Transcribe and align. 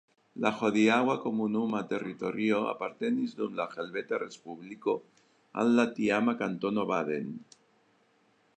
La 0.43 0.51
hodiaŭa 0.59 1.15
komunuma 1.25 1.81
teritorio 1.91 2.61
apartenis 2.71 3.35
dum 3.41 3.53
la 3.59 3.67
Helveta 3.75 4.21
Respubliko 4.25 4.95
al 5.65 5.71
la 5.81 5.89
tiama 6.01 6.35
Kantono 6.41 6.87
Baden. 6.95 7.29